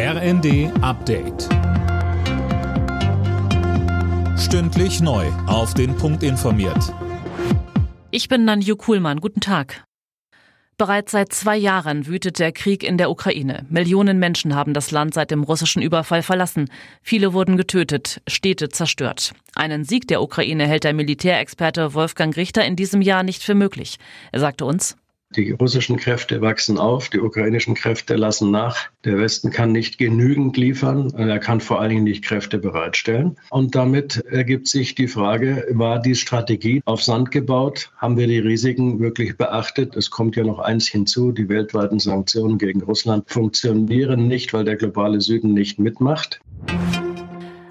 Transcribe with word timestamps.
RND 0.00 0.70
Update. 0.80 1.48
Stündlich 4.38 5.00
neu. 5.00 5.26
Auf 5.48 5.74
den 5.74 5.96
Punkt 5.96 6.22
informiert. 6.22 6.94
Ich 8.12 8.28
bin 8.28 8.44
Nanju 8.44 8.76
Kuhlmann. 8.76 9.20
Guten 9.20 9.40
Tag. 9.40 9.82
Bereits 10.76 11.10
seit 11.10 11.32
zwei 11.32 11.56
Jahren 11.56 12.06
wütet 12.06 12.38
der 12.38 12.52
Krieg 12.52 12.84
in 12.84 12.96
der 12.96 13.10
Ukraine. 13.10 13.66
Millionen 13.70 14.20
Menschen 14.20 14.54
haben 14.54 14.72
das 14.72 14.92
Land 14.92 15.14
seit 15.14 15.32
dem 15.32 15.42
russischen 15.42 15.82
Überfall 15.82 16.22
verlassen. 16.22 16.70
Viele 17.02 17.32
wurden 17.32 17.56
getötet, 17.56 18.22
Städte 18.28 18.68
zerstört. 18.68 19.32
Einen 19.56 19.82
Sieg 19.82 20.06
der 20.06 20.22
Ukraine 20.22 20.68
hält 20.68 20.84
der 20.84 20.94
Militärexperte 20.94 21.92
Wolfgang 21.94 22.36
Richter 22.36 22.64
in 22.64 22.76
diesem 22.76 23.02
Jahr 23.02 23.24
nicht 23.24 23.42
für 23.42 23.56
möglich. 23.56 23.98
Er 24.30 24.38
sagte 24.38 24.64
uns, 24.64 24.96
die 25.36 25.50
russischen 25.50 25.96
Kräfte 25.96 26.40
wachsen 26.40 26.78
auf, 26.78 27.10
die 27.10 27.20
ukrainischen 27.20 27.74
Kräfte 27.74 28.16
lassen 28.16 28.50
nach. 28.50 28.88
Der 29.04 29.18
Westen 29.18 29.50
kann 29.50 29.72
nicht 29.72 29.98
genügend 29.98 30.56
liefern, 30.56 31.12
er 31.16 31.38
kann 31.38 31.60
vor 31.60 31.80
allen 31.80 31.90
Dingen 31.90 32.04
nicht 32.04 32.24
Kräfte 32.24 32.58
bereitstellen. 32.58 33.36
Und 33.50 33.74
damit 33.74 34.24
ergibt 34.30 34.68
sich 34.68 34.94
die 34.94 35.08
Frage, 35.08 35.66
war 35.70 36.00
die 36.00 36.14
Strategie 36.14 36.80
auf 36.86 37.02
Sand 37.02 37.30
gebaut? 37.30 37.92
Haben 37.98 38.16
wir 38.16 38.26
die 38.26 38.38
Risiken 38.38 39.00
wirklich 39.00 39.36
beachtet? 39.36 39.96
Es 39.96 40.10
kommt 40.10 40.36
ja 40.36 40.44
noch 40.44 40.60
eins 40.60 40.88
hinzu, 40.88 41.32
die 41.32 41.48
weltweiten 41.48 41.98
Sanktionen 41.98 42.56
gegen 42.56 42.82
Russland 42.82 43.30
funktionieren 43.30 44.28
nicht, 44.28 44.52
weil 44.54 44.64
der 44.64 44.76
globale 44.76 45.20
Süden 45.20 45.52
nicht 45.52 45.78
mitmacht. 45.78 46.40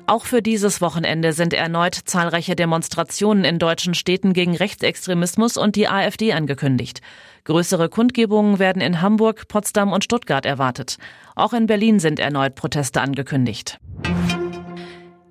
Auch 0.09 0.23
für 0.23 0.41
dieses 0.41 0.79
Wochenende 0.79 1.33
sind 1.33 1.53
erneut 1.53 1.93
zahlreiche 1.93 2.55
Demonstrationen 2.55 3.43
in 3.43 3.59
deutschen 3.59 3.93
Städten 3.93 4.31
gegen 4.31 4.55
Rechtsextremismus 4.55 5.57
und 5.57 5.75
die 5.75 5.89
AfD 5.89 6.31
angekündigt. 6.31 7.01
Größere 7.43 7.89
Kundgebungen 7.89 8.57
werden 8.57 8.81
in 8.81 9.01
Hamburg, 9.01 9.49
Potsdam 9.49 9.91
und 9.91 10.05
Stuttgart 10.05 10.45
erwartet. 10.45 10.97
Auch 11.35 11.51
in 11.51 11.65
Berlin 11.65 11.99
sind 11.99 12.19
erneut 12.19 12.55
Proteste 12.55 13.01
angekündigt. 13.01 13.79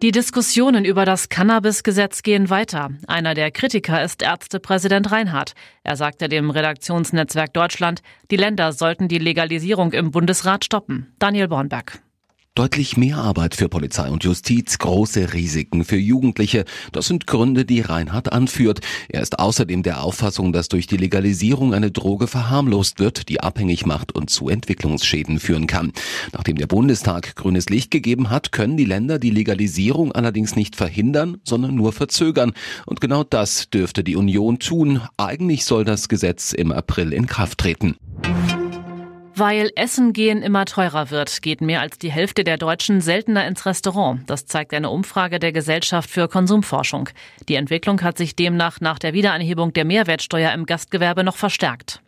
Die 0.03 0.11
Diskussionen 0.11 0.85
über 0.85 1.07
das 1.07 1.31
Cannabis-Gesetz 1.31 2.23
gehen 2.23 2.51
weiter. 2.51 2.91
Einer 3.07 3.33
der 3.33 3.51
Kritiker 3.51 4.05
ist 4.05 4.21
Ärztepräsident 4.21 5.11
Reinhardt. 5.11 5.55
Er 5.85 5.97
sagte 5.97 6.29
dem 6.29 6.51
Redaktionsnetzwerk 6.51 7.55
Deutschland, 7.55 8.03
die 8.31 8.37
Länder 8.37 8.73
sollten 8.73 9.09
die 9.09 9.19
Legalisierung 9.19 9.95
im 9.95 10.11
Bundesrat 10.11 10.67
stoppen. 10.67 11.15
Daniel 11.19 11.49
Bornberg. 11.49 12.03
Deutlich 12.57 12.97
mehr 12.97 13.19
Arbeit 13.19 13.55
für 13.55 13.69
Polizei 13.69 14.09
und 14.09 14.25
Justiz, 14.25 14.79
große 14.79 15.35
Risiken 15.35 15.85
für 15.85 15.99
Jugendliche. 15.99 16.65
Das 16.91 17.07
sind 17.07 17.27
Gründe, 17.27 17.67
die 17.67 17.83
Reinhard 17.83 18.33
anführt. 18.33 18.81
Er 19.11 19.21
ist 19.21 19.39
außerdem 19.39 19.83
der 19.83 20.03
Auffassung, 20.03 20.55
dass 20.55 20.69
durch 20.69 20.87
die 20.87 20.97
Legalisierung 20.97 21.75
eine 21.75 21.91
Droge 21.91 22.27
verharmlost 22.27 22.99
wird, 22.99 23.29
die 23.29 23.43
abhängig 23.43 23.85
macht 23.85 24.15
und 24.15 24.31
zu 24.31 24.49
Entwicklungsschäden 24.49 25.39
führen 25.39 25.67
kann. 25.67 25.93
Nachdem 26.33 26.57
der 26.57 26.67
Bundestag 26.67 27.37
grünes 27.37 27.69
Licht 27.69 27.91
gegeben 27.91 28.31
hat, 28.31 28.53
können 28.53 28.79
die 28.79 28.87
Länder 28.87 29.19
die 29.19 29.29
Legalisierung 29.29 30.13
allerdings 30.13 30.57
nicht 30.57 30.77
verhindern, 30.77 31.37
sondern 31.45 31.75
nur 31.75 31.93
verzögern. 31.93 32.55
Und 32.87 33.03
genau 33.03 33.23
das 33.23 33.69
dürfte 33.69 34.03
die 34.03 34.17
Union 34.17 34.61
tun. 34.61 35.03
Eigentlich 35.19 35.67
soll 35.67 35.85
das 35.85 36.09
Gesetz 36.09 36.55
im 36.55 36.73
April 36.73 37.13
in 37.13 37.27
Kraft 37.27 37.59
treten. 37.59 37.97
Weil 39.39 39.71
Essen 39.77 40.15
gehen 40.15 40.41
immer 40.41 40.65
teurer 40.65 41.11
wird, 41.11 41.43
geht 41.43 41.61
mehr 41.61 41.83
als 41.83 41.99
die 41.99 42.11
Hälfte 42.11 42.43
der 42.43 42.57
Deutschen 42.57 43.03
seltener 43.03 43.47
ins 43.47 43.67
Restaurant. 43.67 44.23
Das 44.31 44.47
zeigt 44.47 44.73
eine 44.73 44.89
Umfrage 44.89 45.39
der 45.39 45.53
Gesellschaft 45.53 46.09
für 46.09 46.27
Konsumforschung. 46.27 47.11
Die 47.47 47.57
Entwicklung 47.57 48.01
hat 48.01 48.17
sich 48.17 48.35
demnach 48.35 48.81
nach 48.81 48.99
der 48.99 49.13
Wiederanhebung 49.13 49.75
der 49.75 49.85
Mehrwertsteuer 49.85 50.53
im 50.53 50.65
Gastgewerbe 50.65 51.23
noch 51.23 51.37
verstärkt. 51.37 52.01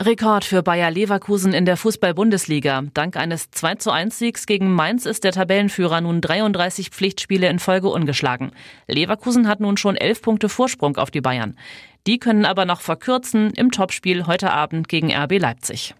Rekord 0.00 0.44
für 0.44 0.62
Bayer 0.62 0.92
Leverkusen 0.92 1.52
in 1.52 1.64
der 1.64 1.76
Fußball-Bundesliga. 1.76 2.84
Dank 2.94 3.16
eines 3.16 3.50
2 3.50 3.74
zu 3.76 3.90
1 3.90 4.16
Siegs 4.16 4.46
gegen 4.46 4.72
Mainz 4.72 5.06
ist 5.06 5.24
der 5.24 5.32
Tabellenführer 5.32 6.00
nun 6.00 6.20
33 6.20 6.90
Pflichtspiele 6.90 7.48
in 7.48 7.58
Folge 7.58 7.88
ungeschlagen. 7.88 8.52
Leverkusen 8.86 9.48
hat 9.48 9.58
nun 9.58 9.76
schon 9.76 9.96
11 9.96 10.22
Punkte 10.22 10.48
Vorsprung 10.48 10.96
auf 10.98 11.10
die 11.10 11.20
Bayern. 11.20 11.58
Die 12.06 12.18
können 12.18 12.44
aber 12.44 12.64
noch 12.64 12.80
verkürzen 12.80 13.50
im 13.50 13.72
Topspiel 13.72 14.26
heute 14.26 14.52
Abend 14.52 14.88
gegen 14.88 15.12
RB 15.12 15.40
Leipzig. 15.40 15.96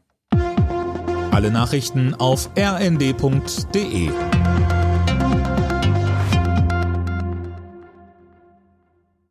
Alle 1.32 1.50
Nachrichten 1.50 2.14
auf 2.14 2.50
rnd.de 2.56 4.10